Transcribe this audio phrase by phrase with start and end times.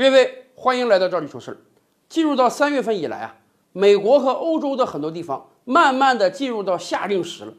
[0.00, 1.58] 各位，欢迎来到这里说事儿。
[2.08, 3.36] 进入到三月份以来啊，
[3.74, 7.52] 美国和欧洲的很多地方慢慢的进入到夏令时了。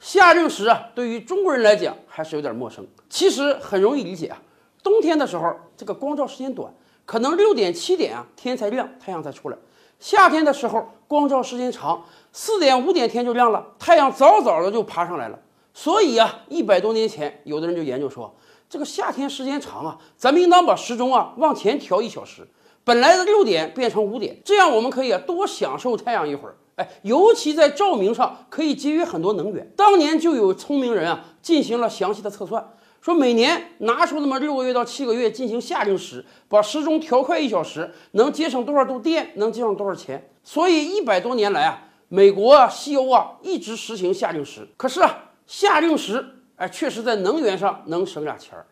[0.00, 2.86] 夏令时啊，对于中国人来讲还是有点陌生。
[3.10, 4.40] 其实很容易理解啊，
[4.82, 6.72] 冬天的时候这个光照时间短，
[7.04, 9.58] 可能六点七点啊天才亮，太阳才出来。
[10.00, 15.38] 夏天的时候光照时间长，四点五点天就亮了，太阳早早的就爬上来了。
[15.74, 18.34] 所以啊，一百多年前，有的人就研究说，
[18.74, 22.44] 这个夏天时间长啊，咱们应当把时钟啊往前调一小时，
[22.82, 26.56] 本来的六点变成五点，这样我们可以啊多享受太阳一会儿。
[26.74, 29.72] 哎，尤其在照明上可以节约很多能源。
[29.76, 32.68] 当年就有聪明人啊进行了详细的测算，
[33.00, 40.32] 说每年拿出那么六个月到七个月进行夏令时，把时钟调快一小时，能节省多少度电，能节省多少钱。
[40.42, 44.66] 所以一百多年来啊，美国啊、西欧啊一直实行夏令时。
[44.76, 45.20] 可是啊。
[45.46, 48.64] 夏令时，哎，确实在能源上能省俩钱儿，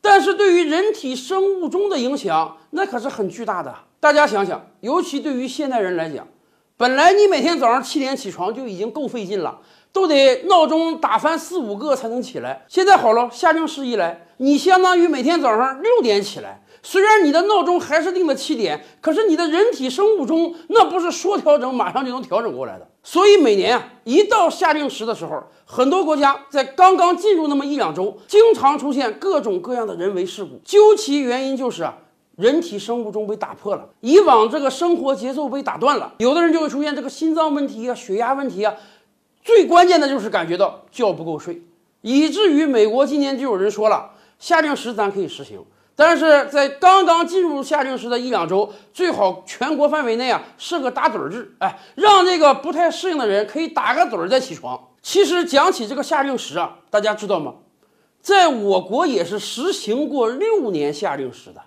[0.00, 3.74] 但是对于人体生物钟的影响，那可是很巨大的。
[4.00, 6.26] 大家想想，尤其对于现代人来讲，
[6.76, 9.58] 本来你每天早上七点起床就已经够费劲了，
[9.92, 12.64] 都得闹钟打翻四五个才能起来。
[12.68, 16.62] 现在好了，夏令时一来，你相当于每天早上六点起来。
[16.88, 22.86] 虽然你的闹钟还是定的七点，可是你的人体生物钟那不是说调整马上就能调整过来的。
[23.02, 30.60] 所以每年啊，一到夏令时的时候，很多国家在刚刚进入那么一两周，经常出现各种各样的人为事故。
[30.64, 31.98] 究其原因就是啊，
[32.36, 36.14] 人体生物钟被打破了，以往这个生活节奏被打断了。
[36.18, 38.72] 有的人就会出现这个心脏问题啊、血压问题啊，
[39.42, 41.60] 最关键的就是感觉到觉不够睡，
[42.02, 45.64] 以至于美国今年就有人说了，夏令时咱可以实行。
[45.98, 54.88] 但是在刚刚进入夏令时的一两周，最好全国范围内啊设个打盹制，哎，让这个不太适应的人可以打个盹儿再起床。
[55.00, 57.54] 其实讲起这个夏令时啊，大家知道吗？
[58.20, 61.62] 在我国也是实行过六年夏令时的。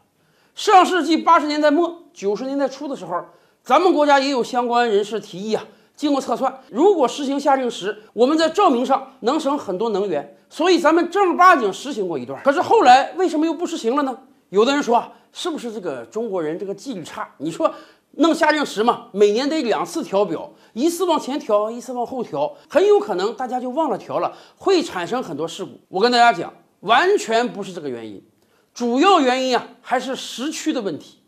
[0.54, 3.26] 上世纪八十年代末九十年代初的时候，
[3.64, 5.64] 咱们国家也有相关人士提议啊。
[6.00, 12.42] 经过测算，如果实行夏令时，我们在照明上能省很多能源，所以咱们正儿八经实行过一段。
[12.42, 14.18] 可是后来为什么又不实行了呢？
[14.48, 17.28] 有的人说，是不是这个中国人这个纪律差？
[17.40, 17.70] 你说
[18.12, 25.72] 弄夏令时嘛，每年得两次调表，一次往前调，一次往后调，很有可能大家就忘了调了，会产生很多事故。
[25.90, 28.24] 我跟大家讲，完全不是这个原因，
[28.74, 31.19] 主要原因啊还是时区的问题。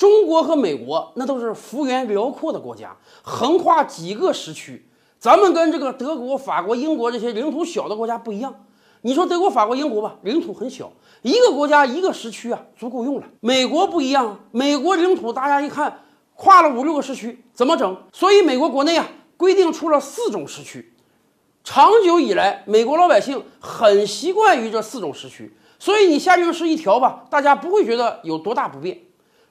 [0.00, 4.88] 中国和美国那都是幅员辽阔的国家，横跨几个时区。
[5.18, 8.64] 咱们跟这个德国、法国、英国这些领土小的国家不一样。
[9.02, 10.90] 你说德国、法国、英国吧，领土很小，
[11.20, 13.26] 一个国家一个时区啊，足够用了。
[13.40, 16.00] 美国不一样，美国领土大家一看，
[16.34, 17.94] 跨了五六个时区，怎么整？
[18.10, 19.06] 所以美国国内啊，
[19.36, 20.94] 规定出了四种时区。
[21.62, 28.98] 长久以来，美国老百姓很习惯于这四种时区，所以你下令时一调吧，大家不会觉得有多大不便。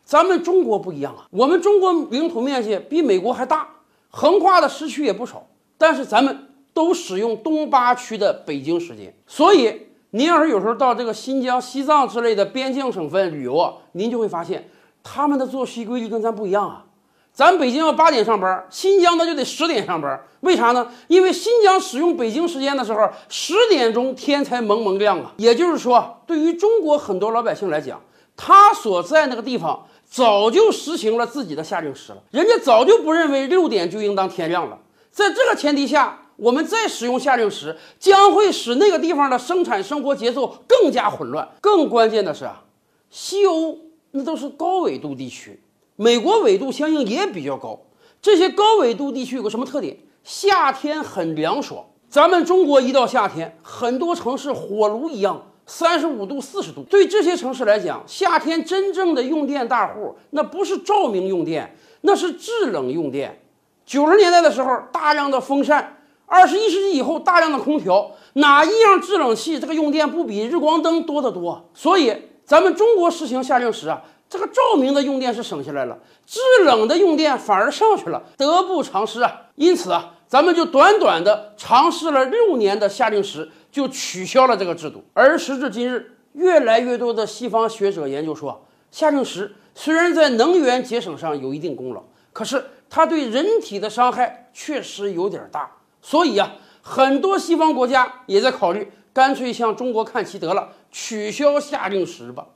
[0.09, 3.67] 咱们中国不一样啊，我们中国领土面积比美国还大，
[4.09, 5.45] 横跨的时区也不少，
[5.77, 14.67] 但是咱们都使用东八区的北京时间，所以您要是有时候到这个新疆、西藏之类的边境省份旅游啊，您就会发现
[15.03, 16.85] 他们的作息规律跟咱不一样啊。
[17.31, 20.91] 咱北京要八点上班，新疆那就得十点上班，为啥呢？
[21.07, 25.31] 因为新疆使用北京时间的时候，十点钟天才蒙蒙亮啊。
[25.37, 28.01] 也就是说，对于中国很多老百姓来讲，
[28.35, 29.85] 他所在那个地方。
[30.09, 34.79] 早就实行了自己的夏令时了，人家早就不认为六点就应当天亮了。
[35.11, 41.47] 在这个前提下，我们再使用夏令时，将会使那个地方的生产生活节奏更加混乱。
[41.61, 42.63] 更关键的是啊，
[43.11, 43.77] 西欧
[44.11, 45.61] 那都是高纬度地区，
[45.95, 47.79] 美国纬度相应也比较高。
[48.21, 49.97] 这些高纬度地区有个什么特点？
[50.23, 51.85] 夏天很凉爽。
[52.09, 55.48] 咱们中国一到夏天，很多城市火炉一样。
[55.69, 63.39] 三十五度、四十度，对这些城市来讲，夏天真正的用电大户，那不是照明用电，那是制冷用电。
[63.85, 65.79] 九十年代的时候，大量的风扇；
[66.25, 71.69] 二十一世纪以后，大量的空调，哪一样制冷器这个用电不比日光灯多得多？
[71.75, 79.41] 所以，咱们中国实行夏令时啊，这个照明的用电是省下来了，制冷的用电反而上去了，得不偿失啊。
[79.53, 80.15] 因此啊。
[80.29, 85.03] 咱们就短短的尝试了六年的夏令时，就取消了这个制度。
[85.13, 95.71] 而时至今日，越来越多的西方学者研究说，夏令时虽然在能源节省上有一定功劳，可是它对人体的伤害确实有点大。
[96.01, 102.47] 所以啊，很多西方国家也在考虑，干脆向中国看齐得了，取消夏令时吧。